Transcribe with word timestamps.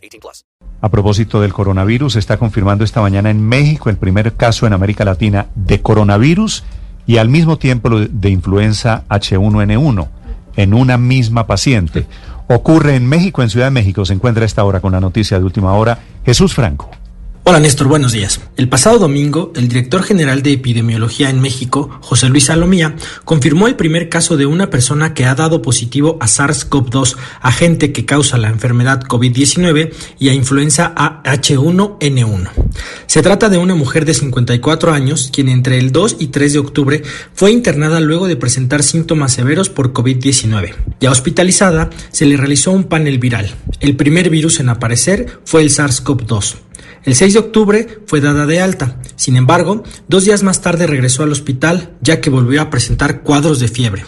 18 0.00 0.20
plus. 0.20 0.44
A 0.80 0.88
propósito 0.88 1.40
del 1.40 1.52
coronavirus, 1.52 2.16
está 2.16 2.38
confirmando 2.38 2.84
esta 2.84 3.00
mañana 3.00 3.30
en 3.30 3.46
México 3.46 3.90
el 3.90 3.96
primer 3.96 4.34
caso 4.34 4.66
en 4.66 4.72
América 4.72 5.04
Latina 5.04 5.46
de 5.54 5.80
coronavirus 5.80 6.64
y 7.06 7.18
al 7.18 7.28
mismo 7.28 7.58
tiempo 7.58 7.90
de 7.90 8.30
influenza 8.30 9.04
H1N1 9.08 10.08
en 10.56 10.74
una 10.74 10.96
misma 10.96 11.46
paciente. 11.46 12.06
Ocurre 12.48 12.96
en 12.96 13.06
México, 13.06 13.42
en 13.42 13.50
Ciudad 13.50 13.66
de 13.66 13.70
México. 13.70 14.04
Se 14.04 14.14
encuentra 14.14 14.42
a 14.42 14.46
esta 14.46 14.64
hora 14.64 14.80
con 14.80 14.92
la 14.92 15.00
noticia 15.00 15.38
de 15.38 15.44
última 15.44 15.72
hora 15.74 16.00
Jesús 16.24 16.54
Franco. 16.54 16.90
Hola 17.50 17.58
Néstor, 17.58 17.88
buenos 17.88 18.12
días. 18.12 18.40
El 18.56 18.68
pasado 18.68 19.00
domingo, 19.00 19.52
el 19.56 19.66
director 19.66 20.04
general 20.04 20.40
de 20.40 20.52
epidemiología 20.52 21.30
en 21.30 21.40
México, 21.40 21.90
José 22.00 22.28
Luis 22.28 22.44
Salomía, 22.44 22.94
confirmó 23.24 23.66
el 23.66 23.74
primer 23.74 24.08
caso 24.08 24.36
de 24.36 24.46
una 24.46 24.70
persona 24.70 25.14
que 25.14 25.24
ha 25.24 25.34
dado 25.34 25.60
positivo 25.60 26.16
a 26.20 26.26
SARS-CoV-2, 26.26 27.16
agente 27.40 27.90
que 27.90 28.04
causa 28.04 28.38
la 28.38 28.50
enfermedad 28.50 29.02
COVID-19 29.02 29.92
y 30.20 30.28
a 30.28 30.32
influenza 30.32 30.94
H1N1. 30.94 32.50
Se 33.06 33.20
trata 33.20 33.48
de 33.48 33.58
una 33.58 33.74
mujer 33.74 34.04
de 34.04 34.14
54 34.14 34.92
años, 34.92 35.30
quien 35.32 35.48
entre 35.48 35.80
el 35.80 35.90
2 35.90 36.18
y 36.20 36.28
3 36.28 36.52
de 36.52 36.58
octubre 36.60 37.02
fue 37.34 37.50
internada 37.50 37.98
luego 37.98 38.28
de 38.28 38.36
presentar 38.36 38.84
síntomas 38.84 39.32
severos 39.32 39.70
por 39.70 39.92
COVID-19. 39.92 40.72
Ya 41.00 41.10
hospitalizada, 41.10 41.90
se 42.12 42.26
le 42.26 42.36
realizó 42.36 42.70
un 42.70 42.84
panel 42.84 43.18
viral. 43.18 43.52
El 43.80 43.96
primer 43.96 44.30
virus 44.30 44.60
en 44.60 44.68
aparecer 44.68 45.40
fue 45.44 45.62
el 45.62 45.70
SARS-CoV-2. 45.70 46.69
El 47.04 47.14
6 47.14 47.32
de 47.32 47.38
octubre 47.40 48.00
fue 48.06 48.20
dada 48.20 48.44
de 48.44 48.60
alta. 48.60 48.98
Sin 49.16 49.36
embargo, 49.36 49.82
dos 50.08 50.24
días 50.24 50.42
más 50.42 50.60
tarde 50.60 50.86
regresó 50.86 51.22
al 51.22 51.32
hospital 51.32 51.96
ya 52.02 52.20
que 52.20 52.28
volvió 52.28 52.60
a 52.60 52.68
presentar 52.68 53.22
cuadros 53.22 53.58
de 53.58 53.68
fiebre. 53.68 54.04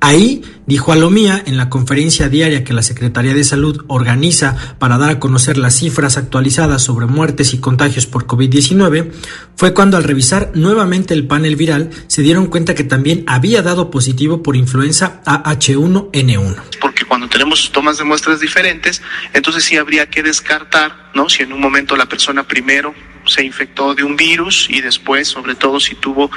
Ahí 0.00 0.42
dijo 0.66 0.92
a 0.92 0.96
Lomía 0.96 1.42
en 1.44 1.58
la 1.58 1.68
conferencia 1.68 2.30
diaria 2.30 2.64
que 2.64 2.72
la 2.72 2.82
Secretaría 2.82 3.34
de 3.34 3.44
Salud 3.44 3.84
organiza 3.88 4.56
para 4.78 4.96
dar 4.96 5.10
a 5.10 5.20
conocer 5.20 5.58
las 5.58 5.74
cifras 5.74 6.16
actualizadas 6.16 6.80
sobre 6.80 7.04
muertes 7.04 7.52
y 7.52 7.58
contagios 7.58 8.06
por 8.06 8.26
COVID-19, 8.26 9.10
fue 9.56 9.74
cuando 9.74 9.98
al 9.98 10.04
revisar 10.04 10.52
nuevamente 10.54 11.12
el 11.12 11.26
panel 11.26 11.56
viral 11.56 11.90
se 12.06 12.22
dieron 12.22 12.46
cuenta 12.46 12.74
que 12.74 12.84
también 12.84 13.24
había 13.26 13.60
dado 13.62 13.90
positivo 13.90 14.42
por 14.42 14.56
influenza 14.56 15.20
AH1N1 15.26 16.56
cuando 16.80 16.89
tenemos 17.30 17.72
tomas 17.72 17.98
de 17.98 18.04
muestras 18.04 18.40
diferentes, 18.40 19.02
entonces 19.32 19.64
sí 19.64 19.76
habría 19.76 20.10
que 20.10 20.22
descartar, 20.22 21.10
¿no? 21.14 21.28
Si 21.28 21.42
en 21.42 21.52
un 21.52 21.60
momento 21.60 21.96
la 21.96 22.06
persona 22.06 22.42
primero 22.42 22.94
se 23.30 23.44
infectó 23.44 23.94
de 23.94 24.02
un 24.02 24.16
virus 24.16 24.66
y 24.68 24.80
después, 24.80 25.28
sobre 25.28 25.54
todo 25.54 25.80
si 25.80 25.94
tuvo 25.94 26.30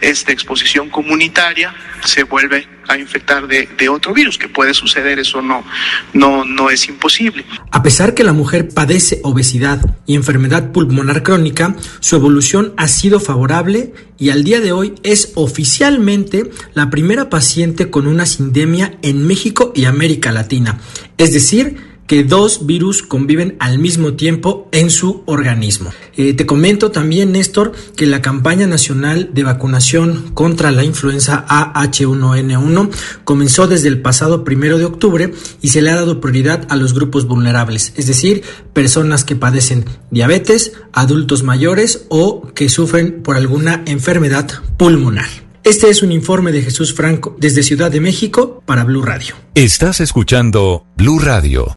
esta 0.00 0.32
exposición 0.32 0.90
comunitaria, 0.90 1.74
se 2.04 2.24
vuelve 2.24 2.66
a 2.88 2.98
infectar 2.98 3.46
de, 3.46 3.88
otro 3.88 4.12
virus, 4.12 4.36
que 4.36 4.48
puede 4.48 4.74
suceder, 4.74 5.20
eso 5.20 5.42
no, 5.42 5.64
no, 6.12 6.44
no 6.44 6.70
es 6.70 6.88
imposible. 6.88 7.44
A 7.70 7.82
pesar 7.82 8.14
que 8.14 8.24
la 8.24 8.32
mujer 8.32 8.68
padece 8.74 9.20
obesidad 9.22 9.80
y 10.06 10.16
enfermedad 10.16 10.72
pulmonar 10.72 11.22
crónica, 11.22 11.76
su 12.00 12.16
evolución 12.16 12.74
ha 12.76 12.88
sido 12.88 13.20
favorable 13.20 13.92
y 14.18 14.30
al 14.30 14.42
día 14.42 14.60
de 14.60 14.72
hoy 14.72 14.94
es 15.04 15.32
oficialmente 15.36 16.50
la 16.74 16.90
primera 16.90 17.30
paciente 17.30 17.90
con 17.90 18.08
una 18.08 18.26
sindemia 18.26 18.98
en 19.02 19.24
México 19.26 19.72
y 19.74 19.84
América 19.84 20.32
Latina. 20.32 20.80
Es 21.16 21.32
decir, 21.32 21.89
que 22.10 22.24
dos 22.24 22.66
virus 22.66 23.04
conviven 23.04 23.54
al 23.60 23.78
mismo 23.78 24.14
tiempo 24.14 24.68
en 24.72 24.90
su 24.90 25.22
organismo. 25.26 25.92
Eh, 26.16 26.34
te 26.34 26.44
comento 26.44 26.90
también, 26.90 27.30
Néstor, 27.30 27.70
que 27.94 28.04
la 28.04 28.20
campaña 28.20 28.66
nacional 28.66 29.30
de 29.32 29.44
vacunación 29.44 30.32
contra 30.34 30.72
la 30.72 30.82
influenza 30.82 31.46
AH1N1 31.46 32.90
comenzó 33.22 33.68
desde 33.68 33.86
el 33.86 34.02
pasado 34.02 34.42
primero 34.42 34.76
de 34.76 34.86
octubre 34.86 35.32
y 35.62 35.68
se 35.68 35.82
le 35.82 35.90
ha 35.90 35.94
dado 35.94 36.20
prioridad 36.20 36.66
a 36.68 36.74
los 36.74 36.94
grupos 36.94 37.28
vulnerables, 37.28 37.92
es 37.94 38.08
decir, 38.08 38.42
personas 38.72 39.22
que 39.22 39.36
padecen 39.36 39.84
diabetes, 40.10 40.72
adultos 40.92 41.44
mayores 41.44 42.06
o 42.08 42.42
que 42.56 42.68
sufren 42.68 43.22
por 43.22 43.36
alguna 43.36 43.84
enfermedad 43.86 44.50
pulmonar. 44.78 45.28
Este 45.62 45.88
es 45.88 46.02
un 46.02 46.10
informe 46.10 46.50
de 46.50 46.62
Jesús 46.62 46.92
Franco 46.92 47.36
desde 47.38 47.62
Ciudad 47.62 47.92
de 47.92 48.00
México 48.00 48.64
para 48.66 48.82
Blue 48.82 49.02
Radio. 49.02 49.36
Estás 49.54 50.00
escuchando 50.00 50.84
Blue 50.96 51.20
Radio. 51.20 51.76